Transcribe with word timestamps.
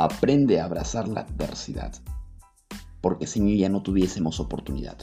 Aprende 0.00 0.60
a 0.60 0.64
abrazar 0.64 1.08
la 1.08 1.22
adversidad, 1.22 1.92
porque 3.00 3.26
sin 3.26 3.48
ella 3.48 3.68
no 3.68 3.82
tuviésemos 3.82 4.38
oportunidad. 4.38 4.96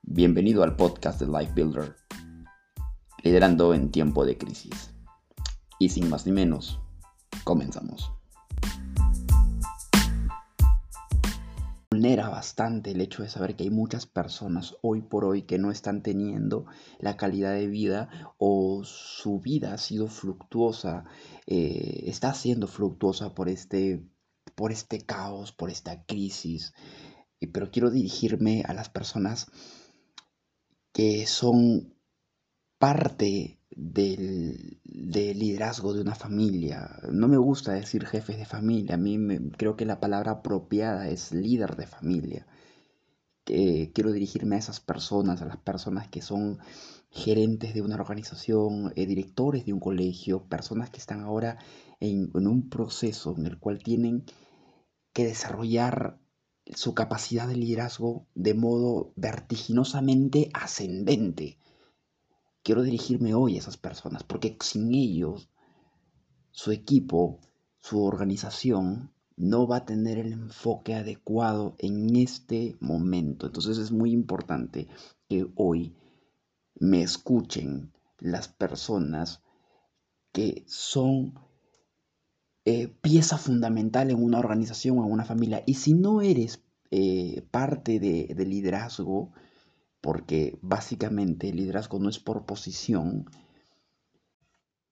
Bienvenido 0.00 0.62
al 0.62 0.74
podcast 0.74 1.20
de 1.20 1.26
Life 1.26 1.52
Builder, 1.54 1.96
liderando 3.22 3.74
en 3.74 3.90
tiempo 3.90 4.24
de 4.24 4.38
crisis. 4.38 4.94
Y 5.78 5.90
sin 5.90 6.08
más 6.08 6.24
ni 6.24 6.32
menos, 6.32 6.80
comenzamos. 7.44 8.15
Vulnera 11.96 12.28
bastante 12.28 12.90
el 12.90 13.00
hecho 13.00 13.22
de 13.22 13.30
saber 13.30 13.56
que 13.56 13.64
hay 13.64 13.70
muchas 13.70 14.04
personas 14.04 14.76
hoy 14.82 15.00
por 15.00 15.24
hoy 15.24 15.42
que 15.42 15.56
no 15.56 15.70
están 15.70 16.02
teniendo 16.02 16.66
la 16.98 17.16
calidad 17.16 17.54
de 17.54 17.68
vida 17.68 18.34
o 18.36 18.84
su 18.84 19.40
vida 19.40 19.72
ha 19.72 19.78
sido 19.78 20.06
fluctuosa, 20.06 21.06
eh, 21.46 22.02
está 22.06 22.34
siendo 22.34 22.66
fluctuosa 22.66 23.34
por 23.34 23.48
este, 23.48 24.06
por 24.54 24.72
este 24.72 25.06
caos, 25.06 25.52
por 25.52 25.70
esta 25.70 26.04
crisis. 26.04 26.74
Pero 27.50 27.70
quiero 27.70 27.90
dirigirme 27.90 28.62
a 28.66 28.74
las 28.74 28.90
personas 28.90 29.46
que 30.92 31.26
son 31.26 31.94
parte 32.78 33.58
del, 33.76 34.80
liderazgo 34.84 35.92
de 35.92 36.00
una 36.00 36.14
familia. 36.14 36.98
No 37.12 37.28
me 37.28 37.36
gusta 37.36 37.72
decir 37.72 38.06
jefes 38.06 38.38
de 38.38 38.46
familia, 38.46 38.94
a 38.94 38.98
mí 38.98 39.18
me, 39.18 39.50
creo 39.50 39.76
que 39.76 39.84
la 39.84 40.00
palabra 40.00 40.32
apropiada 40.32 41.08
es 41.08 41.32
líder 41.32 41.76
de 41.76 41.86
familia. 41.86 42.46
quiero 43.44 44.12
dirigirme 44.12 44.56
a 44.56 44.58
esas 44.58 44.80
personas, 44.80 45.42
a 45.42 45.46
las 45.46 45.58
personas 45.58 46.08
que 46.08 46.22
son 46.22 46.58
gerentes 47.10 47.74
de 47.74 47.82
una 47.82 47.96
organización, 47.96 48.92
eh, 48.96 49.06
directores 49.06 49.66
de 49.66 49.72
un 49.72 49.80
colegio, 49.80 50.44
personas 50.48 50.90
que 50.90 50.98
están 50.98 51.20
ahora 51.20 51.58
en, 52.00 52.30
en 52.34 52.46
un 52.46 52.68
proceso 52.68 53.34
en 53.38 53.46
el 53.46 53.58
cual 53.58 53.82
tienen 53.82 54.24
que 55.12 55.24
desarrollar 55.24 56.18
su 56.74 56.94
capacidad 56.94 57.46
de 57.46 57.56
liderazgo 57.56 58.26
de 58.34 58.54
modo 58.54 59.12
vertiginosamente 59.16 60.50
ascendente 60.52 61.58
quiero 62.66 62.82
dirigirme 62.82 63.32
hoy 63.32 63.54
a 63.54 63.58
esas 63.60 63.76
personas, 63.76 64.24
porque 64.24 64.56
sin 64.60 64.92
ellos, 64.92 65.48
su 66.50 66.72
equipo, 66.72 67.38
su 67.78 68.02
organización, 68.02 69.12
no 69.36 69.68
va 69.68 69.76
a 69.76 69.84
tener 69.84 70.18
el 70.18 70.32
enfoque 70.32 70.96
adecuado 70.96 71.76
en 71.78 72.16
este 72.16 72.76
momento. 72.80 73.46
Entonces 73.46 73.78
es 73.78 73.92
muy 73.92 74.10
importante 74.10 74.88
que 75.28 75.46
hoy 75.54 75.94
me 76.74 77.02
escuchen 77.02 77.92
las 78.18 78.48
personas 78.48 79.44
que 80.32 80.64
son 80.66 81.38
eh, 82.64 82.88
pieza 82.88 83.38
fundamental 83.38 84.10
en 84.10 84.20
una 84.20 84.40
organización 84.40 84.98
o 84.98 85.06
en 85.06 85.12
una 85.12 85.24
familia. 85.24 85.62
Y 85.66 85.74
si 85.74 85.94
no 85.94 86.20
eres 86.20 86.64
eh, 86.90 87.46
parte 87.52 88.00
de, 88.00 88.34
de 88.34 88.44
liderazgo, 88.44 89.30
porque 90.00 90.58
básicamente 90.62 91.48
el 91.48 91.56
liderazgo 91.56 91.98
no 91.98 92.08
es 92.08 92.18
por 92.18 92.46
posición, 92.46 93.26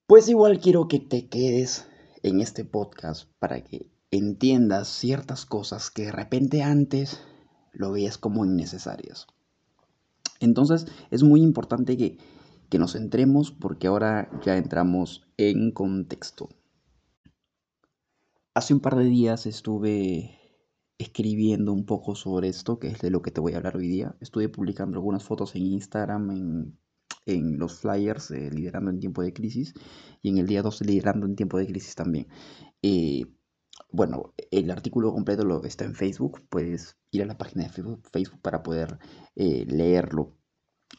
pues 0.06 0.28
igual 0.28 0.60
quiero 0.60 0.88
que 0.88 1.00
te 1.00 1.28
quedes 1.28 1.86
en 2.22 2.40
este 2.40 2.64
podcast 2.64 3.30
para 3.38 3.62
que 3.62 3.86
entiendas 4.10 4.88
ciertas 4.88 5.46
cosas 5.46 5.90
que 5.90 6.04
de 6.04 6.12
repente 6.12 6.62
antes 6.62 7.20
lo 7.72 7.92
veías 7.92 8.18
como 8.18 8.44
innecesarias. 8.44 9.26
Entonces 10.40 10.86
es 11.10 11.22
muy 11.22 11.42
importante 11.42 11.96
que, 11.96 12.18
que 12.68 12.78
nos 12.78 12.92
centremos 12.92 13.50
porque 13.50 13.86
ahora 13.86 14.30
ya 14.44 14.56
entramos 14.56 15.26
en 15.36 15.70
contexto. 15.70 16.48
Hace 18.54 18.74
un 18.74 18.80
par 18.80 18.96
de 18.96 19.04
días 19.04 19.46
estuve 19.46 20.43
escribiendo 20.98 21.72
un 21.72 21.86
poco 21.86 22.14
sobre 22.14 22.48
esto, 22.48 22.78
que 22.78 22.88
es 22.88 23.00
de 23.00 23.10
lo 23.10 23.22
que 23.22 23.30
te 23.30 23.40
voy 23.40 23.54
a 23.54 23.58
hablar 23.58 23.76
hoy 23.76 23.88
día. 23.88 24.16
Estuve 24.20 24.48
publicando 24.48 24.96
algunas 24.96 25.24
fotos 25.24 25.54
en 25.56 25.62
Instagram, 25.66 26.30
en, 27.26 27.58
los 27.58 27.80
flyers, 27.80 28.30
liderando 28.30 28.90
en 28.90 29.00
tiempo 29.00 29.22
de 29.22 29.32
crisis, 29.32 29.74
y 30.22 30.30
en 30.30 30.38
el 30.38 30.46
día 30.46 30.62
2 30.62 30.82
liderando 30.82 31.26
en 31.26 31.36
tiempo 31.36 31.58
de 31.58 31.66
crisis 31.66 31.94
también. 31.94 32.28
Eh, 32.82 33.24
bueno, 33.90 34.34
el 34.50 34.70
artículo 34.70 35.12
completo 35.12 35.44
lo, 35.44 35.64
está 35.64 35.84
en 35.84 35.94
Facebook, 35.94 36.42
puedes 36.48 36.96
ir 37.10 37.22
a 37.22 37.26
la 37.26 37.38
página 37.38 37.64
de 37.64 37.70
Facebook, 37.70 38.40
para 38.42 38.62
poder 38.62 38.98
eh, 39.36 39.64
leerlo 39.66 40.36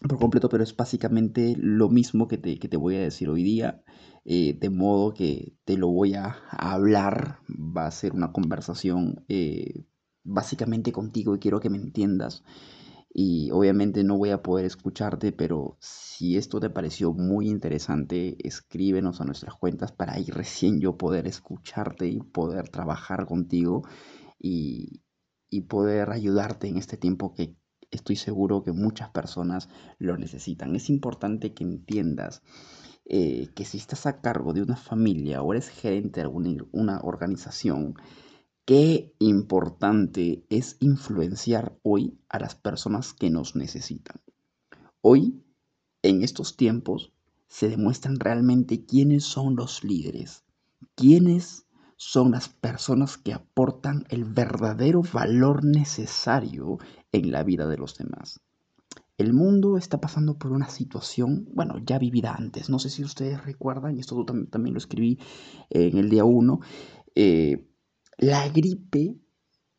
por 0.02 0.20
completo, 0.20 0.50
pero 0.50 0.64
es 0.64 0.76
básicamente 0.76 1.56
lo 1.58 1.90
mismo 1.90 2.28
que 2.28 2.38
te, 2.38 2.58
que 2.60 2.68
te 2.68 2.78
voy 2.78 2.96
a 2.96 3.02
decir 3.02 3.30
hoy 3.30 3.44
día, 3.44 3.84
eh, 4.26 4.58
de 4.60 4.70
modo 4.70 5.14
que 5.14 5.56
te 5.66 5.78
lo 5.78 5.90
voy 5.90 6.16
a, 6.16 6.38
hablar, 6.52 7.40
va 7.50 7.88
a 7.88 7.92
ser 7.92 8.14
una 8.14 8.32
conversación 8.32 9.24
eh, 9.28 9.86
básicamente 10.24 10.92
contigo 10.92 11.36
y 11.36 11.40
quiero 11.40 11.60
que 11.60 11.70
me 11.70 11.78
entiendas. 11.78 12.44
Y 13.18 13.50
obviamente 13.52 14.04
no 14.04 14.18
voy 14.18 14.32
a 14.32 14.44
poder 14.44 14.66
escucharte, 14.66 15.32
pero 15.32 15.78
si 15.80 16.36
esto 16.36 16.60
te 16.60 16.70
pareció 16.70 17.14
muy 17.14 17.48
interesante, 17.50 18.36
escríbenos 18.46 19.22
a 19.22 19.26
nuestras 19.26 19.56
cuentas 19.56 19.94
para 19.94 20.14
ahí 20.16 20.26
recién 20.26 20.82
yo 20.82 20.98
poder 20.98 21.26
escucharte 21.26 22.08
y 22.08 22.20
poder 22.20 22.68
trabajar 22.70 23.26
contigo 23.26 23.84
y, 24.38 25.02
y 25.50 25.62
poder 25.62 26.12
ayudarte 26.12 26.68
en 26.68 26.78
este 26.78 26.98
tiempo 26.98 27.34
que 27.34 27.56
estoy 27.96 28.16
seguro 28.16 28.64
que 28.64 28.72
muchas 28.72 29.10
personas 29.10 29.70
lo 29.98 30.18
necesitan. 30.18 30.76
Es 30.76 30.90
importante 30.90 31.54
que 31.54 31.64
entiendas 31.64 32.42
eh, 33.06 33.50
que 33.56 33.66
si 33.66 33.78
estás 33.78 34.06
a 34.06 34.22
cargo 34.22 34.54
de 34.54 34.62
una 34.62 34.76
familia 34.76 35.42
o 35.42 35.54
eres 35.54 35.70
gerente 35.70 36.22
de 36.22 36.28
una 36.72 37.00
organización, 37.02 37.96
qué 38.66 39.14
importante 39.20 40.44
es 40.50 40.78
influenciar 40.80 41.78
hoy 41.84 42.18
a 42.30 42.40
las 42.40 42.56
personas 42.56 43.14
que 43.14 43.30
nos 43.30 43.56
necesitan. 43.56 44.22
Hoy, 45.02 45.44
en 46.02 46.24
estos 46.24 46.58
tiempos, 46.58 47.12
se 47.48 47.70
demuestran 47.70 48.20
realmente 48.20 48.86
quiénes 48.86 49.24
son 49.24 49.56
los 49.56 49.84
líderes, 49.84 50.44
quiénes 50.96 51.65
son 51.98 52.32
las 52.32 52.50
personas 52.50 53.18
que 53.18 53.34
aportan 53.34 54.06
el 54.10 54.26
verdadero 54.26 55.02
valor 55.02 55.64
necesario 55.64 56.78
en 57.12 57.32
la 57.32 57.44
vida 57.44 57.68
de 57.68 57.78
los 57.78 57.98
demás. 57.98 58.42
El 59.18 59.34
mundo 59.34 59.78
está 59.78 60.02
pasando 60.02 60.38
por 60.38 60.52
una 60.52 60.70
situación, 60.70 61.48
bueno, 61.54 61.76
ya 61.86 61.98
vivida 61.98 62.36
antes. 62.36 62.70
No 62.70 62.80
sé 62.80 62.90
si 62.90 63.04
ustedes 63.04 63.46
recuerdan, 63.46 63.96
y 63.96 64.02
esto 64.02 64.26
también 64.26 64.74
lo 64.74 64.78
escribí 64.78 65.20
en 65.70 65.98
el 65.98 66.10
día 66.10 66.26
1, 66.26 66.60
eh, 67.16 67.66
la 68.18 68.48
gripe 68.50 69.18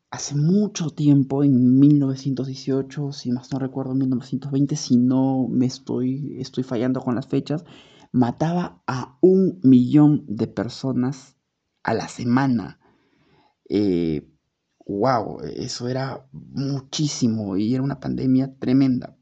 hace 0.09 0.35
mucho 0.35 0.89
tiempo, 0.89 1.43
en 1.43 1.79
1918, 1.79 3.11
si 3.11 3.31
más 3.31 3.51
no 3.51 3.59
recuerdo, 3.59 3.91
en 3.91 3.99
1920, 3.99 4.75
si 4.75 4.97
no 4.97 5.47
me 5.47 5.67
estoy, 5.67 6.37
estoy 6.39 6.63
fallando 6.63 7.01
con 7.01 7.13
las 7.13 7.27
fechas, 7.27 7.63
mataba 8.11 8.81
a 8.87 9.19
un 9.21 9.59
millón 9.61 10.25
de 10.27 10.47
personas 10.47 11.36
a 11.87 11.93
la 11.93 12.07
semana. 12.09 12.79
wow, 14.85 15.39
eh, 15.41 15.53
eso 15.57 15.87
era 15.87 16.27
muchísimo 16.31 17.57
y 17.57 17.73
era 17.73 17.81
una 17.81 17.99
pandemia 17.99 18.53
tremenda. 18.59 19.17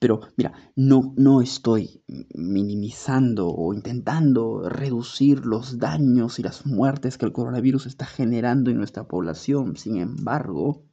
Pero 0.00 0.20
mira, 0.36 0.52
no, 0.74 1.14
no 1.16 1.40
estoy 1.40 2.02
minimizando 2.34 3.48
o 3.48 3.72
intentando 3.72 4.68
reducir 4.68 5.46
los 5.46 5.78
daños 5.78 6.40
y 6.40 6.42
las 6.42 6.66
muertes 6.66 7.16
que 7.16 7.26
el 7.26 7.32
coronavirus 7.32 7.86
está 7.86 8.06
generando 8.06 8.72
en 8.72 8.78
nuestra 8.78 9.06
población. 9.06 9.76
Sin 9.76 9.98
embargo, 9.98 10.84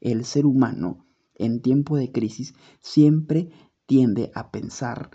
el 0.00 0.24
ser 0.24 0.46
humano 0.46 1.08
en 1.34 1.60
tiempo 1.60 1.96
de 1.96 2.12
crisis 2.12 2.54
siempre 2.80 3.50
tiende 3.86 4.30
a 4.32 4.52
pensar 4.52 5.10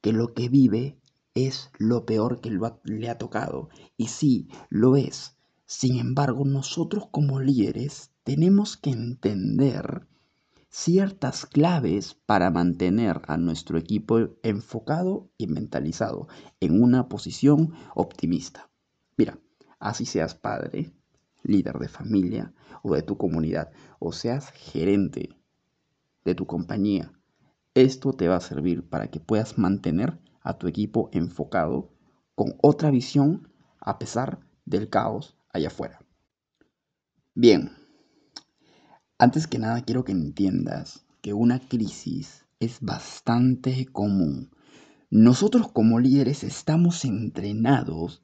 que 0.00 0.12
lo 0.12 0.34
que 0.34 0.48
vive 0.48 1.00
es 1.36 1.70
lo 1.78 2.06
peor 2.06 2.40
que 2.40 2.50
le 2.84 3.08
ha 3.08 3.18
tocado. 3.18 3.68
Y 3.96 4.08
sí, 4.08 4.48
lo 4.68 4.96
es. 4.96 5.36
Sin 5.66 5.98
embargo, 5.98 6.44
nosotros 6.44 7.08
como 7.10 7.40
líderes 7.40 8.10
tenemos 8.24 8.76
que 8.76 8.90
entender 8.90 10.06
ciertas 10.70 11.46
claves 11.46 12.14
para 12.26 12.50
mantener 12.50 13.22
a 13.28 13.36
nuestro 13.36 13.78
equipo 13.78 14.18
enfocado 14.42 15.30
y 15.38 15.46
mentalizado 15.46 16.26
en 16.58 16.82
una 16.82 17.08
posición 17.08 17.72
optimista. 17.94 18.70
Mira, 19.16 19.38
así 19.78 20.06
seas 20.06 20.34
padre, 20.34 20.92
líder 21.42 21.78
de 21.78 21.88
familia 21.88 22.54
o 22.82 22.94
de 22.94 23.02
tu 23.02 23.16
comunidad, 23.16 23.70
o 23.98 24.12
seas 24.12 24.50
gerente 24.50 25.36
de 26.24 26.34
tu 26.34 26.46
compañía, 26.46 27.12
esto 27.76 28.14
te 28.14 28.26
va 28.26 28.36
a 28.36 28.40
servir 28.40 28.88
para 28.88 29.08
que 29.08 29.20
puedas 29.20 29.58
mantener 29.58 30.18
a 30.46 30.58
tu 30.58 30.68
equipo 30.68 31.10
enfocado 31.12 31.90
con 32.36 32.54
otra 32.62 32.90
visión 32.90 33.52
a 33.80 33.98
pesar 33.98 34.38
del 34.64 34.88
caos 34.88 35.36
allá 35.52 35.68
afuera. 35.68 35.98
Bien, 37.34 37.72
antes 39.18 39.46
que 39.46 39.58
nada 39.58 39.82
quiero 39.82 40.04
que 40.04 40.12
entiendas 40.12 41.04
que 41.20 41.32
una 41.34 41.58
crisis 41.58 42.46
es 42.60 42.80
bastante 42.80 43.86
común. 43.86 44.50
Nosotros 45.10 45.70
como 45.72 45.98
líderes 45.98 46.44
estamos 46.44 47.04
entrenados 47.04 48.22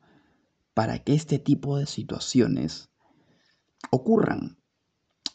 para 0.75 1.01
que 1.01 1.15
este 1.15 1.39
tipo 1.39 1.77
de 1.77 1.87
situaciones 1.87 2.91
ocurran. 3.91 4.59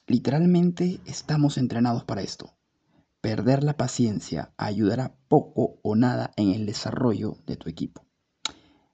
Literalmente 0.07 1.01
estamos 1.05 1.57
entrenados 1.57 2.05
para 2.05 2.21
esto. 2.21 2.56
Perder 3.27 3.61
la 3.61 3.75
paciencia 3.75 4.53
ayudará 4.55 5.17
poco 5.27 5.81
o 5.83 5.97
nada 5.97 6.31
en 6.37 6.51
el 6.51 6.65
desarrollo 6.65 7.39
de 7.45 7.57
tu 7.57 7.67
equipo. 7.67 8.05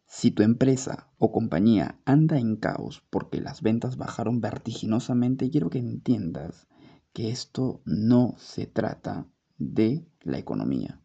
Si 0.08 0.32
tu 0.32 0.42
empresa 0.42 1.12
o 1.20 1.32
compañía 1.32 2.02
anda 2.04 2.40
en 2.40 2.56
caos 2.56 3.04
porque 3.12 3.42
las 3.42 3.62
ventas 3.62 3.96
bajaron 3.96 4.42
vertiginosamente, 4.42 5.52
quiero 5.52 5.70
que 5.70 5.78
entiendas 5.78 6.68
que 7.14 7.30
esto 7.30 7.84
no 7.86 8.34
se 8.40 8.66
trata 8.66 9.28
de 9.60 10.04
la 10.22 10.40
economía. 10.40 11.00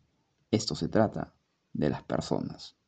Esto 0.51 0.75
se 0.75 0.89
trata 0.89 1.35
de 1.75 1.91
las 1.91 2.05
personas. 2.05 2.79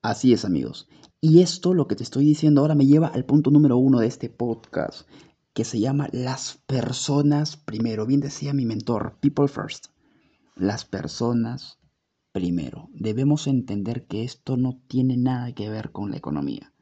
Así 0.00 0.32
es 0.32 0.46
amigos. 0.46 0.88
Y 1.20 1.42
esto, 1.42 1.74
lo 1.74 1.88
que 1.88 1.96
te 1.96 2.04
estoy 2.04 2.24
diciendo 2.24 2.62
ahora, 2.62 2.74
me 2.74 2.86
lleva 2.86 3.08
al 3.08 3.26
punto 3.26 3.50
número 3.50 3.76
uno 3.76 4.00
de 4.00 4.06
este 4.06 4.30
podcast, 4.30 5.06
que 5.54 5.64
se 5.64 5.80
llama 5.80 6.08
Las 6.12 6.58
personas 6.66 7.56
primero. 7.56 8.06
Bien 8.06 8.20
decía 8.20 8.52
mi 8.52 8.66
mentor, 8.66 9.16
People 9.20 9.48
First. 9.48 9.86
Las 10.56 10.84
personas 10.84 11.78
primero. 12.32 12.88
Debemos 12.92 13.46
entender 13.46 14.06
que 14.06 14.24
esto 14.24 14.56
no 14.56 14.80
tiene 14.88 15.16
nada 15.16 15.54
que 15.54 15.70
ver 15.70 15.92
con 15.92 16.10
la 16.10 16.16
economía. 16.16 16.72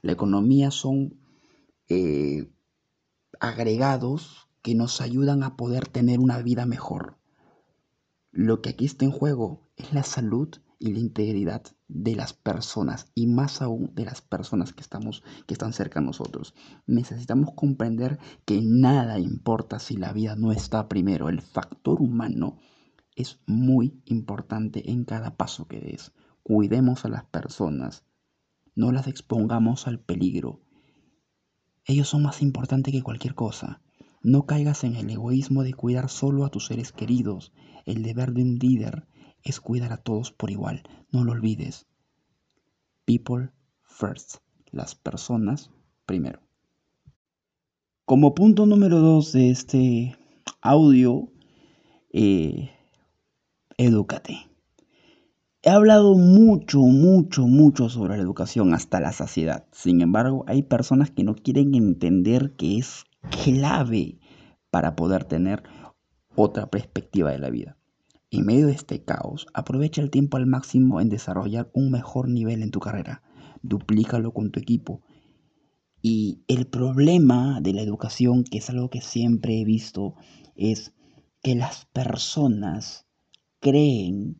La 0.00 0.12
economía 0.12 0.70
son 0.70 1.20
eh, 1.88 2.50
agregados 3.40 4.48
que 4.62 4.74
nos 4.74 5.02
ayudan 5.02 5.42
a 5.42 5.56
poder 5.56 5.86
tener 5.86 6.18
una 6.18 6.40
vida 6.40 6.64
mejor. 6.64 7.18
Lo 8.30 8.62
que 8.62 8.70
aquí 8.70 8.86
está 8.86 9.04
en 9.04 9.10
juego 9.10 9.68
es 9.76 9.92
la 9.92 10.02
salud 10.02 10.48
y 10.78 10.92
la 10.92 10.98
integridad 10.98 11.62
de 11.88 12.14
las 12.14 12.32
personas 12.32 13.10
y 13.14 13.26
más 13.26 13.62
aún 13.62 13.94
de 13.94 14.04
las 14.04 14.20
personas 14.20 14.72
que 14.72 14.82
estamos 14.82 15.22
que 15.46 15.54
están 15.54 15.72
cerca 15.72 16.00
de 16.00 16.06
nosotros. 16.06 16.54
Necesitamos 16.86 17.50
comprender 17.54 18.18
que 18.44 18.60
nada 18.62 19.18
importa 19.18 19.78
si 19.78 19.96
la 19.96 20.12
vida 20.12 20.36
no 20.36 20.52
está 20.52 20.88
primero. 20.88 21.28
El 21.28 21.40
factor 21.40 22.00
humano 22.00 22.58
es 23.16 23.40
muy 23.46 24.00
importante 24.04 24.90
en 24.90 25.04
cada 25.04 25.36
paso 25.36 25.66
que 25.66 25.80
des. 25.80 26.12
Cuidemos 26.42 27.04
a 27.04 27.08
las 27.08 27.24
personas, 27.24 28.04
no 28.74 28.92
las 28.92 29.08
expongamos 29.08 29.86
al 29.86 29.98
peligro. 29.98 30.60
Ellos 31.84 32.08
son 32.08 32.22
más 32.22 32.42
importantes 32.42 32.92
que 32.92 33.02
cualquier 33.02 33.34
cosa. 33.34 33.80
No 34.22 34.46
caigas 34.46 34.84
en 34.84 34.94
el 34.94 35.10
egoísmo 35.10 35.62
de 35.62 35.74
cuidar 35.74 36.10
solo 36.10 36.44
a 36.44 36.50
tus 36.50 36.66
seres 36.66 36.92
queridos. 36.92 37.52
El 37.86 38.02
deber 38.02 38.32
de 38.32 38.42
un 38.42 38.54
líder 38.56 39.06
es 39.42 39.60
cuidar 39.60 39.92
a 39.92 39.98
todos 39.98 40.32
por 40.32 40.50
igual. 40.50 40.82
No 41.10 41.24
lo 41.24 41.32
olvides. 41.32 41.86
People 43.04 43.50
first. 43.82 44.36
Las 44.70 44.94
personas 44.94 45.70
primero. 46.06 46.40
Como 48.04 48.34
punto 48.34 48.66
número 48.66 49.00
dos 49.00 49.32
de 49.32 49.50
este 49.50 50.16
audio, 50.60 51.30
eh, 52.12 52.70
edúcate. 53.76 54.48
He 55.62 55.70
hablado 55.70 56.14
mucho, 56.14 56.80
mucho, 56.80 57.46
mucho 57.46 57.88
sobre 57.88 58.16
la 58.16 58.22
educación 58.22 58.74
hasta 58.74 59.00
la 59.00 59.12
saciedad. 59.12 59.66
Sin 59.72 60.00
embargo, 60.00 60.44
hay 60.46 60.62
personas 60.62 61.10
que 61.10 61.24
no 61.24 61.34
quieren 61.34 61.74
entender 61.74 62.56
que 62.56 62.78
es 62.78 63.04
clave 63.44 64.18
para 64.70 64.96
poder 64.96 65.24
tener 65.24 65.62
otra 66.34 66.70
perspectiva 66.70 67.32
de 67.32 67.38
la 67.38 67.50
vida. 67.50 67.77
En 68.30 68.44
medio 68.44 68.66
de 68.66 68.74
este 68.74 69.02
caos, 69.02 69.46
aprovecha 69.54 70.02
el 70.02 70.10
tiempo 70.10 70.36
al 70.36 70.44
máximo 70.44 71.00
en 71.00 71.08
desarrollar 71.08 71.70
un 71.72 71.90
mejor 71.90 72.28
nivel 72.28 72.62
en 72.62 72.70
tu 72.70 72.78
carrera. 72.78 73.22
Duplícalo 73.62 74.34
con 74.34 74.50
tu 74.50 74.60
equipo. 74.60 75.00
Y 76.02 76.42
el 76.46 76.66
problema 76.66 77.62
de 77.62 77.72
la 77.72 77.80
educación, 77.80 78.44
que 78.44 78.58
es 78.58 78.68
algo 78.68 78.90
que 78.90 79.00
siempre 79.00 79.58
he 79.58 79.64
visto, 79.64 80.14
es 80.56 80.92
que 81.42 81.54
las 81.54 81.86
personas 81.86 83.06
creen 83.60 84.38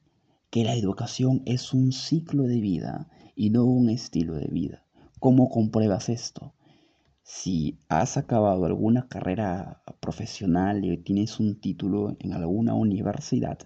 que 0.51 0.65
la 0.65 0.75
educación 0.75 1.43
es 1.47 1.73
un 1.73 1.93
ciclo 1.93 2.43
de 2.43 2.61
vida 2.61 3.09
y 3.35 3.49
no 3.49 3.65
un 3.65 3.89
estilo 3.89 4.35
de 4.35 4.49
vida. 4.49 4.85
¿Cómo 5.19 5.49
compruebas 5.49 6.11
esto? 6.11 6.55
Si 7.23 7.79
has 7.89 8.19
acabado 8.19 8.67
alguna 8.67 9.09
carrera 9.09 9.83
profesional 10.01 10.85
y 10.85 10.97
tienes 10.99 11.41
un 11.41 11.59
título 11.59 12.17
en 12.21 12.35
alguna 12.35 12.75
universidad, 12.75 13.59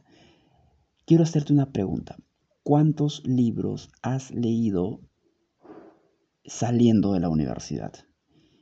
Quiero 1.12 1.24
hacerte 1.24 1.52
una 1.52 1.72
pregunta. 1.72 2.16
¿Cuántos 2.62 3.22
libros 3.26 3.90
has 4.00 4.30
leído 4.30 5.02
saliendo 6.46 7.12
de 7.12 7.20
la 7.20 7.28
universidad? 7.28 7.92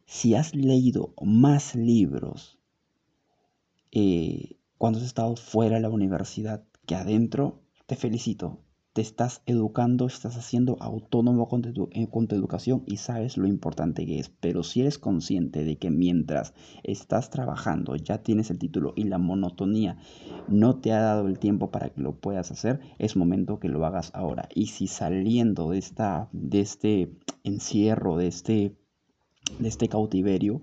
Si 0.05 0.35
has 0.35 0.52
leído 0.56 1.14
más 1.23 1.76
libros 1.76 2.58
eh, 3.93 4.58
cuando 4.79 4.99
has 4.99 5.05
estado 5.05 5.37
fuera 5.37 5.76
de 5.76 5.82
la 5.82 5.91
universidad 5.91 6.67
que 6.87 6.97
adentro, 6.97 7.62
te 7.87 7.94
felicito 7.94 8.64
te 8.93 9.03
estás 9.03 9.43
educando, 9.47 10.07
estás 10.07 10.37
haciendo 10.37 10.77
autónomo 10.81 11.49
con 11.49 11.63
tu, 11.63 11.89
eh, 11.93 12.09
con 12.11 12.27
tu, 12.27 12.35
educación 12.35 12.83
y 12.87 12.97
sabes 12.97 13.37
lo 13.37 13.47
importante 13.47 14.05
que 14.05 14.19
es. 14.19 14.31
Pero 14.31 14.65
si 14.65 14.81
eres 14.81 14.99
consciente 14.99 15.65
de 15.65 15.77
que 15.77 15.91
mientras 15.91 16.55
estás 16.83 17.31
trabajando 17.31 17.95
ya 17.95 18.19
tienes 18.19 18.51
el 18.51 18.59
título 18.59 18.93
y 18.97 19.05
la 19.05 19.19
monotonía 19.19 19.99
no 20.49 20.81
te 20.81 20.93
ha 20.93 21.01
dado 21.01 21.29
el 21.29 21.39
tiempo 21.39 21.71
para 21.71 21.91
que 21.91 22.01
lo 22.01 22.17
puedas 22.17 22.51
hacer, 22.51 22.81
es 22.99 23.17
momento 23.17 23.61
que 23.61 23.69
lo 23.69 23.85
hagas 23.87 24.11
ahora. 24.13 24.49
Y 24.55 24.67
si 24.67 24.89
saliendo 24.89 25.71
de, 25.71 25.79
esta, 25.79 26.29
de 26.33 26.61
este 26.61 27.13
encierro, 27.45 28.17
de 28.17 28.27
este, 28.27 28.77
de 29.61 29.69
este 29.69 29.89
cautiverio, 29.89 30.63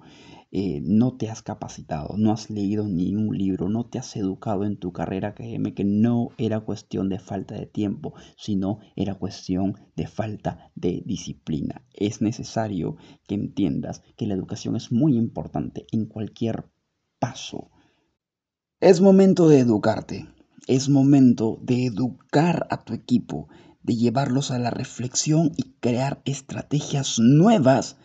eh, 0.51 0.79
no 0.81 1.17
te 1.17 1.29
has 1.29 1.41
capacitado, 1.41 2.15
no 2.17 2.31
has 2.31 2.49
leído 2.49 2.87
ni 2.87 3.13
un 3.15 3.37
libro, 3.37 3.67
no 3.67 3.85
te 3.85 3.99
has 3.99 4.15
educado 4.15 4.63
en 4.63 4.77
tu 4.77 4.93
carrera, 4.93 5.35
créeme 5.35 5.73
que 5.73 5.83
no 5.83 6.29
era 6.37 6.61
cuestión 6.61 7.09
de 7.09 7.19
falta 7.19 7.55
de 7.55 7.65
tiempo, 7.65 8.13
sino 8.37 8.79
era 8.95 9.15
cuestión 9.15 9.75
de 9.95 10.07
falta 10.07 10.71
de 10.75 11.03
disciplina. 11.05 11.85
Es 11.93 12.21
necesario 12.21 12.95
que 13.27 13.35
entiendas 13.35 14.03
que 14.15 14.25
la 14.25 14.35
educación 14.35 14.75
es 14.77 14.91
muy 14.91 15.17
importante 15.17 15.85
en 15.91 16.05
cualquier 16.05 16.65
paso. 17.19 17.69
Es 18.79 19.01
momento 19.01 19.49
de 19.49 19.59
educarte, 19.59 20.27
es 20.67 20.87
momento 20.87 21.59
de 21.61 21.85
educar 21.85 22.67
a 22.69 22.85
tu 22.85 22.93
equipo, 22.93 23.49
de 23.81 23.95
llevarlos 23.95 24.51
a 24.51 24.59
la 24.59 24.69
reflexión 24.69 25.51
y 25.57 25.73
crear 25.79 26.21
estrategias 26.25 27.19
nuevas 27.19 27.97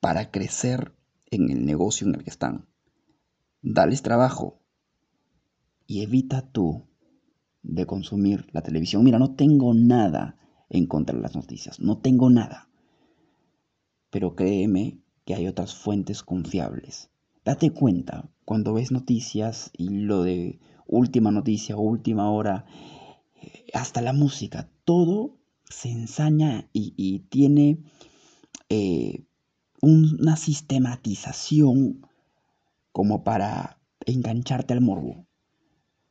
para 0.00 0.30
crecer 0.30 0.92
en 1.30 1.50
el 1.50 1.64
negocio 1.64 2.06
en 2.06 2.14
el 2.14 2.24
que 2.24 2.30
están. 2.30 2.66
Dales 3.62 4.02
trabajo 4.02 4.60
y 5.86 6.02
evita 6.02 6.42
tú 6.42 6.86
de 7.62 7.86
consumir 7.86 8.46
la 8.52 8.62
televisión. 8.62 9.04
Mira, 9.04 9.18
no 9.18 9.34
tengo 9.34 9.74
nada 9.74 10.36
en 10.68 10.86
contra 10.86 11.16
de 11.16 11.22
las 11.22 11.34
noticias, 11.34 11.80
no 11.80 11.98
tengo 11.98 12.30
nada. 12.30 12.68
Pero 14.10 14.34
créeme 14.34 14.98
que 15.24 15.34
hay 15.34 15.46
otras 15.46 15.74
fuentes 15.74 16.22
confiables. 16.22 17.10
Date 17.44 17.70
cuenta 17.70 18.30
cuando 18.44 18.74
ves 18.74 18.90
noticias 18.90 19.70
y 19.76 19.88
lo 19.88 20.22
de 20.22 20.60
última 20.86 21.30
noticia, 21.30 21.76
última 21.76 22.30
hora, 22.30 22.66
eh, 23.40 23.66
hasta 23.72 24.02
la 24.02 24.12
música, 24.12 24.70
todo 24.84 25.36
se 25.68 25.90
ensaña 25.90 26.68
y, 26.72 27.20
tiene 27.30 27.78
eh, 28.68 29.24
una 29.84 30.36
sistematización 30.36 32.06
como 32.92 33.22
para 33.24 33.80
engancharte 34.06 34.72
al 34.72 34.80
morbo. 34.80 35.26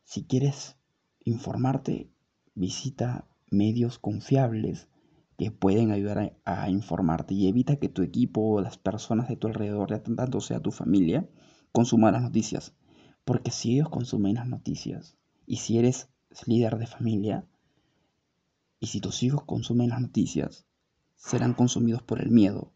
Si 0.03 0.25
quieres 0.25 0.77
informarte, 1.23 2.11
visita 2.55 3.27
medios 3.49 3.99
confiables 3.99 4.89
que 5.37 5.49
pueden 5.49 5.91
ayudar 5.91 6.37
a, 6.45 6.69
informarte 6.69 7.33
y 7.33 7.47
evita 7.47 7.77
que 7.77 7.89
tu 7.89 8.03
equipo 8.03 8.41
o 8.41 8.61
las 8.61 8.77
personas 8.77 9.27
de 9.27 9.37
tu 9.37 9.47
alrededor, 9.47 9.99
tanto 9.99 10.41
sea 10.41 10.59
tu 10.59 10.71
familia, 10.71 11.27
consuman 11.71 12.13
las 12.13 12.21
noticias. 12.21 12.75
Porque 13.25 13.51
si 13.51 13.73
ellos 13.73 13.89
consumen 13.89 14.35
las 14.35 14.47
noticias 14.47 15.17
y 15.47 15.57
si 15.57 15.79
eres 15.79 16.09
líder 16.45 16.77
de 16.77 16.87
familia 16.87 17.47
y 18.79 18.87
si 18.87 18.99
tus 18.99 19.23
hijos 19.23 19.43
consumen 19.45 19.89
las 19.89 20.01
noticias, 20.01 20.65
serán 21.15 21.53
consumidos 21.53 22.03
por 22.03 22.21
el 22.21 22.31
miedo, 22.31 22.72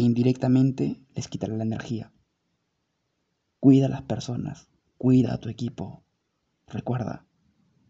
indirectamente 0.00 1.00
les 1.14 1.28
quitará 1.28 1.56
la 1.56 1.64
energía. 1.64 2.12
Cuida 3.60 3.86
a 3.86 3.90
las 3.90 4.02
personas, 4.02 4.68
cuida 4.96 5.34
a 5.34 5.40
tu 5.40 5.48
equipo. 5.48 6.04
Recuerda, 6.66 7.26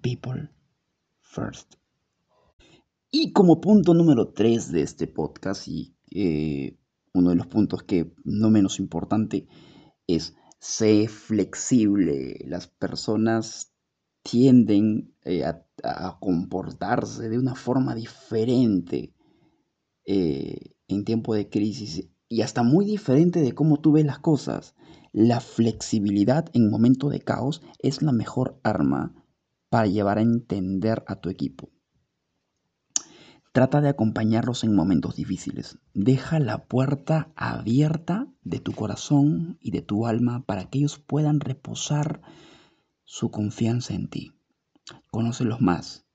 people 0.01 0.51
first. 1.21 1.75
Y 3.11 3.33
como 3.33 3.61
punto 3.61 3.95
número 3.95 4.33
3 4.33 4.73
de 4.73 4.83
este 4.83 5.07
podcast, 5.07 5.67
y 5.69 5.97
eh, 6.11 6.79
uno 7.15 7.31
de 7.31 7.37
los 7.37 7.47
puntos 7.47 7.83
que 7.83 8.15
no 8.25 8.51
menos 8.51 8.79
importante 8.79 9.49
es 10.07 10.37
ser 10.61 11.09
flexible. 11.09 12.39
Las 12.47 12.69
personas 12.69 13.73
tienden 14.23 15.15
eh, 15.25 15.45
a, 15.45 15.67
a 15.85 16.19
comportarse 16.21 17.29
de 17.29 17.39
una 17.39 17.55
forma 17.55 17.95
diferente 17.95 19.15
eh, 20.11 20.78
en 20.89 21.05
tiempo 21.05 21.35
de 21.35 21.49
crisis 21.49 22.09
y 22.29 22.43
hasta 22.43 22.63
muy 22.63 22.85
diferente 22.85 23.41
de 23.41 23.53
cómo 23.53 23.81
tú 23.81 23.93
ves 23.93 24.05
las 24.05 24.19
cosas. 24.19 24.75
La 25.13 25.41
flexibilidad 25.41 26.51
en 26.53 26.71
momento 26.71 27.09
de 27.09 27.21
caos 27.21 27.63
es 27.79 28.03
la 28.03 28.13
mejor 28.13 28.61
arma 28.63 29.15
para 29.71 29.87
llevar 29.87 30.19
a 30.19 30.23
entender 30.23 31.05
a 31.07 31.17
tu 31.17 31.31
equipo. 31.31 31.71
Trata 33.53 33.81
de 33.81 33.89
acompañarlos 33.89 34.63
en 34.63 34.75
momentos 34.75 35.17
difíciles. 35.17 35.79
Deja 35.95 36.39
la 36.39 36.67
puerta 36.67 37.33
abierta 37.35 38.29
de 38.43 38.61
tu 38.61 38.73
corazón 38.73 39.59
y 39.61 39.71
de 39.71 39.83
tu 39.83 40.07
alma 40.07 40.45
para 40.45 40.67
que 40.67 40.79
ellos 40.79 40.99
puedan 40.99 41.41
reposar 41.41 42.21
su 43.05 43.31
confianza 43.31 43.95
en 43.95 44.09
ti. 44.09 44.33
Conócelos 45.11 45.61
más. 45.61 46.08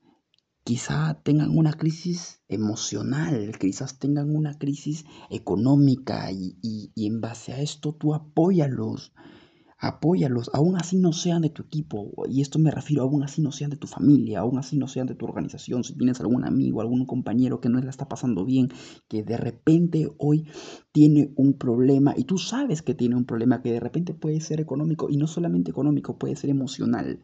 Quizá 0.64 1.20
tengan 1.22 1.56
una 1.56 1.74
crisis 1.74 2.42
emocional, 2.48 3.52
quizás 3.60 3.98
tengan 3.98 4.34
una 4.34 4.58
crisis 4.58 5.04
económica 5.30 6.32
y, 6.32 6.56
y 6.62 7.06
en 7.06 7.20
base 7.20 7.52
a 7.52 7.60
esto 7.60 7.94
tú 7.94 8.14
apóyalos 8.14 9.12
apóyalos, 9.86 10.50
aún 10.54 10.76
así 10.76 10.96
no 10.96 11.12
sean 11.12 11.42
de 11.42 11.50
tu 11.50 11.62
equipo, 11.62 12.12
y 12.28 12.40
esto 12.40 12.58
me 12.58 12.70
refiero, 12.70 13.02
aún 13.02 13.22
así 13.22 13.42
no 13.42 13.52
sean 13.52 13.70
de 13.70 13.76
tu 13.76 13.86
familia, 13.86 14.40
aún 14.40 14.58
así 14.58 14.78
no 14.78 14.88
sean 14.88 15.06
de 15.06 15.14
tu 15.14 15.26
organización, 15.26 15.84
si 15.84 15.94
tienes 15.94 16.20
algún 16.20 16.44
amigo, 16.44 16.80
algún 16.80 17.04
compañero 17.06 17.60
que 17.60 17.68
no 17.68 17.80
la 17.80 17.90
está 17.90 18.08
pasando 18.08 18.44
bien, 18.44 18.70
que 19.08 19.22
de 19.22 19.36
repente 19.36 20.08
hoy 20.18 20.46
tiene 20.92 21.32
un 21.36 21.58
problema, 21.58 22.14
y 22.16 22.24
tú 22.24 22.38
sabes 22.38 22.82
que 22.82 22.94
tiene 22.94 23.16
un 23.16 23.24
problema 23.24 23.62
que 23.62 23.72
de 23.72 23.80
repente 23.80 24.14
puede 24.14 24.40
ser 24.40 24.60
económico, 24.60 25.08
y 25.10 25.16
no 25.16 25.26
solamente 25.26 25.70
económico, 25.70 26.18
puede 26.18 26.36
ser 26.36 26.50
emocional, 26.50 27.20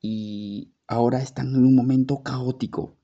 y 0.00 0.73
ahora 0.86 1.20
están 1.20 1.54
en 1.54 1.64
un 1.64 1.74
momento 1.74 2.22
caótico. 2.22 2.96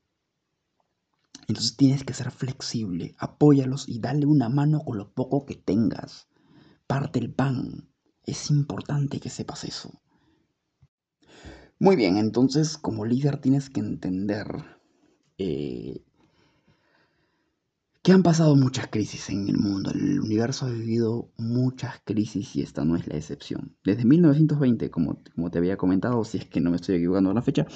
Entonces 1.47 1.75
tienes 1.75 2.03
que 2.03 2.13
ser 2.13 2.31
flexible, 2.31 3.15
apóyalos 3.17 3.89
y 3.89 3.99
dale 3.99 4.25
una 4.25 4.49
mano 4.49 4.81
con 4.85 4.97
lo 4.97 5.13
poco 5.13 5.45
que 5.45 5.55
tengas. 5.55 6.27
Parte 6.87 7.19
el 7.19 7.33
pan, 7.33 7.89
es 8.25 8.49
importante 8.51 9.19
que 9.19 9.29
sepas 9.29 9.63
eso. 9.63 10.01
Muy 11.79 11.95
bien, 11.95 12.17
entonces 12.17 12.77
como 12.77 13.05
líder 13.05 13.41
tienes 13.41 13.69
que 13.69 13.79
entender 13.79 14.47
eh, 15.37 16.03
que 18.03 18.11
han 18.11 18.23
pasado 18.23 18.55
muchas 18.55 18.87
crisis 18.87 19.29
en 19.29 19.47
el 19.47 19.57
mundo. 19.57 19.91
El 19.91 20.19
universo 20.19 20.65
ha 20.65 20.71
vivido 20.71 21.31
muchas 21.37 22.01
crisis 22.03 22.55
y 22.55 22.61
esta 22.61 22.83
no 22.83 22.95
es 22.95 23.07
la 23.07 23.15
excepción. 23.15 23.77
Desde 23.83 24.05
1920, 24.05 24.89
como, 24.89 25.21
como 25.35 25.51
te 25.51 25.59
había 25.59 25.77
comentado, 25.77 26.23
si 26.23 26.39
es 26.39 26.45
que 26.45 26.61
no 26.61 26.71
me 26.71 26.77
estoy 26.77 26.95
equivocando 26.95 27.29
con 27.29 27.35
la 27.35 27.41
fecha, 27.43 27.67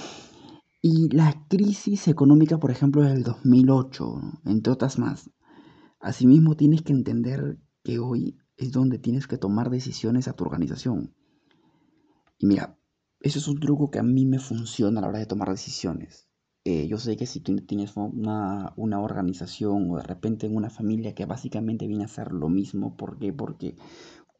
y 0.81 1.09
la 1.09 1.45
crisis 1.47 2.07
económica, 2.07 2.59
por 2.59 2.71
ejemplo, 2.71 3.03
del 3.03 3.23
2008, 3.23 4.21
entre 4.45 4.73
otras 4.73 4.99
más. 4.99 5.29
Asimismo, 5.99 6.55
tienes 6.55 6.81
que 6.81 6.93
entender 6.93 7.59
que 7.83 7.99
hoy 7.99 8.37
es 8.57 8.71
donde 8.71 8.99
tienes 8.99 9.27
que 9.27 9.37
tomar 9.37 9.69
decisiones 9.69 10.27
a 10.27 10.33
tu 10.33 10.43
organización. 10.43 11.15
Y 12.37 12.47
mira, 12.47 12.77
eso 13.19 13.39
es 13.39 13.47
un 13.47 13.59
truco 13.59 13.89
que 13.89 13.99
a 13.99 14.03
mí 14.03 14.25
me 14.25 14.39
funciona 14.39 14.99
a 14.99 15.01
la 15.01 15.09
hora 15.09 15.19
de 15.19 15.25
tomar 15.25 15.49
decisiones. 15.49 16.27
Eh, 16.65 16.87
yo 16.87 16.97
sé 16.97 17.15
que 17.15 17.25
si 17.25 17.39
tú 17.39 17.55
tienes 17.57 17.95
una, 17.95 18.73
organización 18.75 19.89
o 19.89 19.97
de 19.97 20.03
repente 20.03 20.47
en 20.47 20.55
una 20.55 20.69
familia 20.69 21.15
que 21.15 21.25
básicamente 21.25 21.87
viene 21.87 22.03
a 22.03 22.07
hacer 22.07 22.33
lo 22.33 22.49
mismo, 22.49 22.97
¿por 22.97 23.19
qué? 23.19 23.31
Porque 23.31 23.75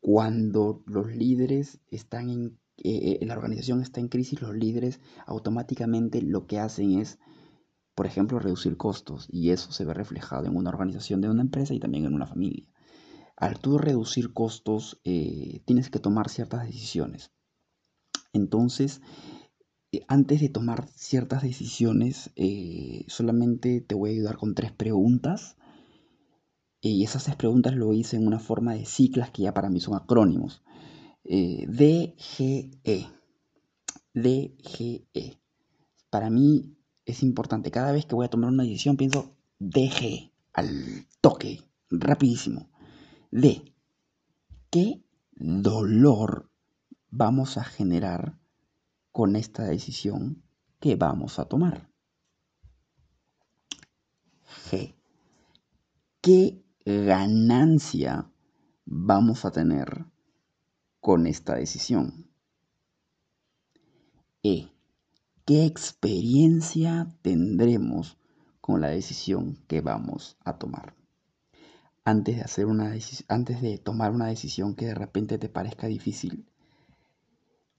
cuando 0.02 0.84
los 0.88 1.08
líderes 1.16 1.80
están 1.88 2.30
en, 2.30 2.60
eh, 2.84 3.20
eh, 3.22 3.26
la 3.26 3.36
organización 3.36 3.82
está 3.82 4.00
en 4.02 4.10
crisis, 4.10 4.42
los 4.42 4.56
líderes 4.56 5.00
automáticamente 5.26 6.22
lo 6.22 6.48
que 6.48 6.60
hacen 6.60 7.00
es, 7.00 7.20
por 7.96 8.08
ejemplo, 8.08 8.40
reducir 8.40 8.76
costos 8.76 9.28
y 9.32 9.52
eso 9.52 9.72
se 9.72 9.86
ve 9.86 9.94
reflejado 9.94 10.48
en 10.48 10.56
una 10.58 10.72
organización 10.72 11.22
de 11.22 11.30
una 11.30 11.44
empresa 11.44 11.74
y 11.74 11.80
también 11.80 12.06
en 12.06 12.14
una 12.16 12.28
familia 12.28 12.68
al 13.38 13.60
tú 13.60 13.78
reducir 13.78 14.34
costos, 14.34 15.00
eh, 15.04 15.62
tienes 15.66 15.90
que 15.90 16.00
tomar 16.00 16.30
ciertas 16.30 16.66
decisiones. 16.66 17.32
Entonces, 18.34 19.02
antes 20.08 20.42
de 20.42 20.50
tomar 20.50 20.88
ciertas 20.96 21.44
decisiones, 21.44 22.32
eh, 22.36 23.06
solamente 23.08 23.82
te 23.82 23.96
voy 23.96 24.10
a 24.10 24.14
ayudar 24.14 24.38
con 24.38 24.56
tres 24.56 24.72
preguntas. 24.72 25.58
Y 26.82 27.04
esas 27.04 27.24
tres 27.24 27.36
preguntas 27.36 27.74
lo 27.74 27.94
hice 27.94 28.18
en 28.18 28.28
una 28.28 28.40
forma 28.40 28.74
de 28.74 28.86
ciclas 28.86 29.32
que 29.32 29.44
ya 29.44 29.54
para 29.54 29.70
mí 29.70 29.80
son 29.80 29.96
acrónimos. 29.96 30.64
DGE. 31.24 33.08
DGE. 34.14 35.38
Para 36.12 36.30
mí 36.30 36.76
es 37.06 37.24
importante. 37.24 37.72
Cada 37.72 37.92
vez 37.92 38.06
que 38.06 38.16
voy 38.16 38.26
a 38.26 38.30
tomar 38.30 38.52
una 38.52 38.64
decisión 38.64 38.98
pienso 38.98 39.36
DG. 39.60 40.32
Al 40.54 41.08
toque. 41.22 41.62
Rapidísimo 41.90 42.70
de 43.36 43.74
qué 44.70 45.04
dolor 45.36 46.50
vamos 47.10 47.58
a 47.58 47.66
generar 47.66 48.40
con 49.16 49.38
esta 49.38 49.64
decisión 49.64 50.44
que 50.82 50.98
vamos 50.98 51.40
a 51.40 51.46
tomar. 51.46 51.90
G. 54.70 54.94
¿Qué 56.20 56.66
ganancia 56.86 58.30
vamos 58.84 59.46
a 59.46 59.52
tener 59.52 60.06
con 61.00 61.28
esta 61.28 61.56
decisión? 61.56 62.30
E. 64.44 64.68
¿Qué 65.46 65.66
experiencia 65.66 67.16
tendremos 67.22 68.18
con 68.60 68.82
la 68.82 68.90
decisión 68.90 69.64
que 69.70 69.80
vamos 69.80 70.36
a 70.44 70.58
tomar? 70.58 70.94
antes 72.04 72.36
de, 72.36 72.42
hacer 72.42 72.66
una 72.66 72.94
antes 73.30 73.62
de 73.62 73.78
tomar 73.78 74.12
una 74.12 74.28
decisión 74.28 74.76
que 74.76 74.88
de 74.88 74.94
repente 74.94 75.38
te 75.38 75.48
parezca 75.48 75.88
difícil, 75.88 76.46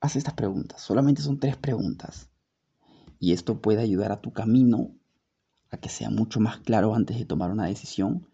haz 0.00 0.16
estas 0.16 0.34
preguntas. 0.34 0.80
Solamente 0.80 1.22
son 1.22 1.38
tres 1.38 1.56
preguntas. 1.56 2.28
Y 3.18 3.32
esto 3.32 3.60
puede 3.60 3.82
ayudar 3.82 4.12
a 4.12 4.20
tu 4.20 4.32
camino 4.32 4.94
a 5.70 5.78
que 5.78 5.88
sea 5.88 6.10
mucho 6.10 6.40
más 6.40 6.58
claro 6.58 6.94
antes 6.94 7.18
de 7.18 7.24
tomar 7.24 7.50
una 7.50 7.66
decisión. 7.66 8.28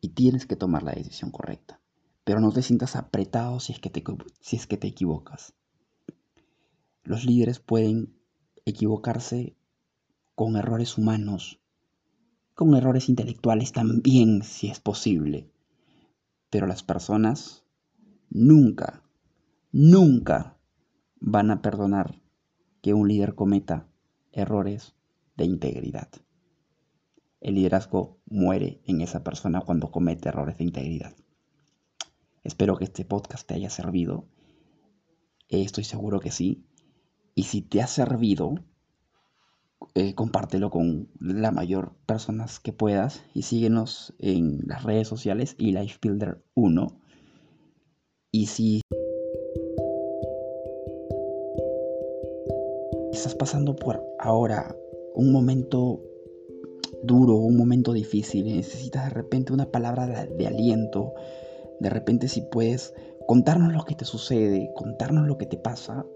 Y 0.00 0.10
tienes 0.10 0.46
que 0.46 0.56
tomar 0.56 0.82
la 0.82 0.92
decisión 0.92 1.30
correcta. 1.30 1.80
Pero 2.24 2.40
no 2.40 2.52
te 2.52 2.62
sientas 2.62 2.96
apretado 2.96 3.60
si 3.60 3.72
es 3.72 3.80
que 3.80 3.90
te, 3.90 4.02
si 4.40 4.56
es 4.56 4.66
que 4.66 4.76
te 4.76 4.88
equivocas. 4.88 5.54
Los 7.02 7.24
líderes 7.24 7.58
pueden 7.58 8.14
equivocarse 8.64 9.56
con 10.34 10.56
errores 10.56 10.96
humanos 10.96 11.60
con 12.60 12.74
errores 12.74 13.08
intelectuales 13.08 13.72
también, 13.72 14.42
si 14.42 14.68
es 14.68 14.80
posible. 14.80 15.50
Pero 16.50 16.66
las 16.66 16.82
personas 16.82 17.64
nunca, 18.28 19.02
nunca 19.72 20.56
van 21.20 21.50
a 21.50 21.62
perdonar 21.62 22.20
que 22.82 22.94
un 22.94 23.08
líder 23.08 23.34
cometa 23.34 23.88
errores 24.32 24.94
de 25.36 25.44
integridad. 25.44 26.08
El 27.40 27.54
liderazgo 27.54 28.18
muere 28.26 28.80
en 28.84 29.00
esa 29.00 29.22
persona 29.22 29.60
cuando 29.60 29.90
comete 29.90 30.28
errores 30.28 30.58
de 30.58 30.64
integridad. 30.64 31.14
Espero 32.42 32.76
que 32.76 32.84
este 32.84 33.04
podcast 33.04 33.46
te 33.46 33.54
haya 33.54 33.70
servido. 33.70 34.26
Estoy 35.48 35.84
seguro 35.84 36.20
que 36.20 36.30
sí. 36.30 36.64
Y 37.34 37.44
si 37.44 37.62
te 37.62 37.80
ha 37.80 37.86
servido, 37.86 38.54
eh, 39.94 40.14
compártelo 40.14 40.70
con 40.70 41.08
la 41.18 41.50
mayor 41.50 41.94
personas 42.06 42.60
que 42.60 42.72
puedas 42.72 43.22
y 43.34 43.42
síguenos 43.42 44.14
en 44.18 44.60
las 44.66 44.82
redes 44.82 45.08
sociales 45.08 45.54
y 45.58 45.74
Builder 46.02 46.44
1. 46.54 47.00
Y 48.32 48.46
si 48.46 48.82
estás 53.20 53.34
pasando 53.34 53.76
por 53.76 54.02
ahora 54.18 54.74
un 55.14 55.30
momento 55.30 56.00
duro, 57.02 57.36
un 57.36 57.54
momento 57.54 57.92
difícil, 57.92 58.46
necesitas 58.46 59.04
de 59.04 59.10
repente 59.10 59.52
una 59.52 59.70
palabra 59.70 60.06
de 60.06 60.46
aliento, 60.46 61.12
de 61.80 61.90
repente 61.90 62.28
si 62.28 62.40
puedes 62.40 62.94
contarnos 63.26 63.74
lo 63.74 63.84
que 63.84 63.94
te 63.94 64.06
sucede, 64.06 64.70
contarnos 64.74 65.26
lo 65.26 65.36
que 65.36 65.44
te 65.44 65.58
pasa, 65.58 66.06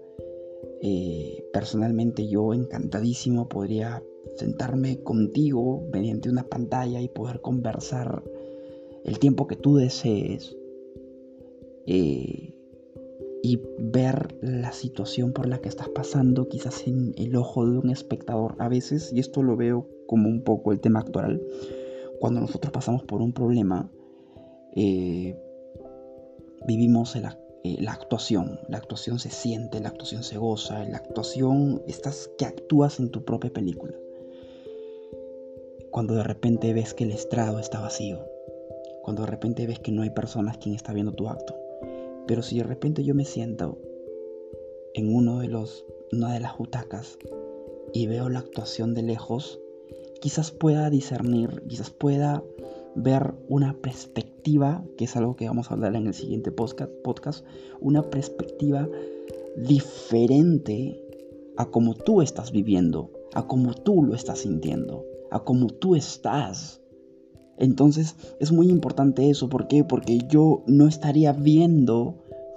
eh, 0.81 1.45
personalmente 1.53 2.27
yo 2.27 2.55
encantadísimo 2.55 3.47
podría 3.49 4.03
sentarme 4.35 5.03
contigo 5.03 5.87
mediante 5.91 6.29
una 6.29 6.47
pantalla 6.47 7.01
y 7.01 7.07
poder 7.07 7.39
conversar 7.39 8.23
el 9.03 9.19
tiempo 9.19 9.45
que 9.45 9.57
tú 9.57 9.75
desees. 9.75 10.57
Eh, 11.85 12.54
y 13.45 13.61
ver 13.77 14.35
la 14.41 14.71
situación 14.71 15.31
por 15.31 15.45
la 15.45 15.59
que 15.59 15.69
estás 15.69 15.87
pasando 15.89 16.49
quizás 16.49 16.87
en 16.87 17.13
el 17.15 17.35
ojo 17.35 17.69
de 17.69 17.77
un 17.77 17.91
espectador 17.91 18.55
a 18.57 18.69
veces 18.69 19.13
y 19.13 19.19
esto 19.19 19.43
lo 19.43 19.55
veo 19.55 19.87
como 20.07 20.29
un 20.29 20.43
poco 20.43 20.71
el 20.71 20.79
tema 20.79 21.01
actual 21.01 21.43
cuando 22.19 22.41
nosotros 22.41 22.71
pasamos 22.71 23.03
por 23.03 23.21
un 23.21 23.33
problema 23.33 23.91
eh, 24.75 25.39
vivimos 26.65 27.15
eh, 27.15 27.21
la 27.21 27.91
actuación. 27.91 28.59
La 28.67 28.77
actuación 28.77 29.19
se 29.19 29.29
siente, 29.29 29.79
la 29.79 29.89
actuación 29.89 30.23
se 30.23 30.39
goza, 30.39 30.83
la 30.85 30.97
actuación 30.97 31.83
estás 31.85 32.31
que 32.39 32.45
actúas 32.45 32.99
en 32.99 33.11
tu 33.11 33.23
propia 33.25 33.53
película. 33.53 33.93
cuando 35.91 36.15
de 36.15 36.23
repente 36.23 36.73
ves 36.73 36.95
que 36.95 37.03
el 37.03 37.11
estrado 37.11 37.59
está 37.59 37.79
vacío, 37.79 38.19
cuando 39.03 39.21
de 39.21 39.27
repente 39.27 39.67
ves 39.67 39.79
que 39.79 39.91
no 39.93 40.01
hay 40.01 40.09
personas 40.09 40.57
quien 40.57 40.73
está 40.73 40.91
viendo 40.91 41.13
tu 41.13 41.29
acto. 41.29 41.64
Pero 42.27 42.41
si 42.41 42.57
de 42.57 42.63
repente 42.63 43.03
yo 43.03 43.15
me 43.15 43.25
siento 43.25 43.77
en 44.93 45.13
uno 45.13 45.39
de 45.39 45.47
los, 45.47 45.85
una 46.11 46.33
de 46.33 46.39
las 46.39 46.57
butacas 46.57 47.17
y 47.93 48.07
veo 48.07 48.29
la 48.29 48.39
actuación 48.39 48.93
de 48.93 49.03
lejos, 49.03 49.59
quizás 50.21 50.51
pueda 50.51 50.89
discernir, 50.89 51.63
quizás 51.67 51.89
pueda 51.89 52.43
ver 52.95 53.33
una 53.49 53.77
perspectiva, 53.81 54.83
que 54.97 55.05
es 55.05 55.15
algo 55.15 55.35
que 55.35 55.47
vamos 55.47 55.69
a 55.69 55.73
hablar 55.73 55.95
en 55.95 56.07
el 56.07 56.13
siguiente 56.13 56.51
podcast, 56.51 57.45
una 57.81 58.09
perspectiva 58.09 58.87
diferente 59.57 61.01
a 61.57 61.69
como 61.69 61.93
tú 61.93 62.21
estás 62.21 62.51
viviendo, 62.51 63.11
a 63.33 63.47
como 63.47 63.73
tú 63.73 64.03
lo 64.03 64.15
estás 64.15 64.39
sintiendo, 64.39 65.05
a 65.29 65.43
como 65.43 65.67
tú 65.67 65.95
estás. 65.95 66.81
Entonces 67.57 68.15
es 68.39 68.51
muy 68.51 68.69
importante 68.69 69.29
eso, 69.29 69.49
¿por 69.49 69.67
qué? 69.67 69.83
Porque 69.83 70.19
yo 70.29 70.63
no 70.67 70.87
estaría 70.87 71.31
viendo 71.31 72.15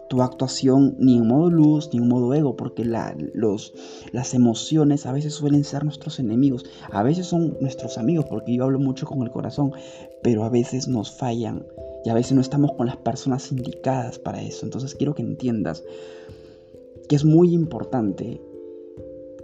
tu 0.09 0.23
actuación 0.23 0.97
ni 0.99 1.19
en 1.19 1.27
modo 1.27 1.51
luz 1.51 1.91
ni 1.93 1.99
en 1.99 2.09
modo 2.09 2.33
ego, 2.35 2.57
porque 2.57 2.85
las 2.85 4.35
emociones 4.35 5.07
a 5.07 5.13
veces 5.13 5.35
suelen 5.35 5.65
ser 5.65 5.85
nuestros 5.85 6.19
enemigos, 6.19 6.65
a 6.91 7.03
veces 7.03 7.27
son 7.27 7.57
nuestros 7.61 7.99
amigos, 7.99 8.25
porque 8.29 8.55
yo 8.55 8.65
hablo 8.65 8.79
mucho 8.79 9.07
con 9.07 9.23
el 9.23 9.31
corazón, 9.31 9.73
pero 10.23 10.45
a 10.45 10.49
veces 10.49 10.89
nos 10.89 11.13
fallan 11.13 11.67
y 12.05 12.11
a 12.11 12.15
veces 12.15 12.33
no 12.33 12.41
estamos 12.41 12.73
con 12.73 12.87
las 12.87 12.97
personas 12.97 13.53
indicadas 13.53 14.19
para 14.19 14.43
eso. 14.43 14.65
Entonces 14.65 14.95
quiero 14.95 15.15
que 15.15 15.23
entiendas 15.23 15.85
que 17.09 17.17
es 17.17 17.25
muy 17.25 17.53
importante 17.53 18.41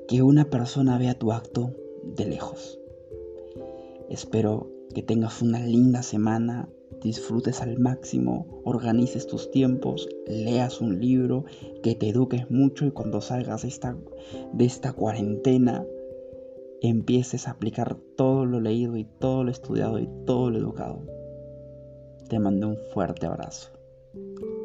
que 0.09 0.23
una 0.23 0.51
persona 0.51 0.99
vea 0.99 1.19
tu 1.19 1.33
acto 1.33 1.75
de 2.03 2.25
lejos. 2.27 2.79
Espero 4.09 4.71
que 4.95 5.03
tengas 5.03 5.43
una 5.43 5.61
linda 5.61 6.03
semana, 6.03 6.69
disfrutes 7.03 7.61
al 7.61 7.79
máximo, 7.79 8.63
organices 8.65 9.27
tus 9.27 9.51
tiempos, 9.51 10.09
leas 10.27 10.81
un 10.81 11.01
libro, 11.01 11.45
que 11.83 11.95
te 11.95 12.09
eduques 12.09 12.51
mucho 12.51 12.87
y 12.87 12.93
cuando 12.93 13.21
salgas 13.21 13.63
de 13.63 13.69
esta, 13.69 13.97
de 14.53 14.65
esta 14.65 14.93
cuarentena 14.93 15.85
empieces 16.81 17.49
a 17.49 17.53
aplicar 17.53 17.97
todo 18.17 18.47
lo 18.47 18.61
leído 18.61 18.97
y 18.97 19.05
todo 19.05 19.45
lo 19.45 19.51
estudiado 19.51 19.99
y 19.99 20.09
todo 20.27 20.51
lo 20.51 20.59
educado. 20.59 21.03
Te 22.29 22.39
mando 22.39 22.69
un 22.69 22.79
fuerte 22.93 23.27
abrazo. 23.27 23.71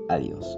Adiós. 0.08 0.58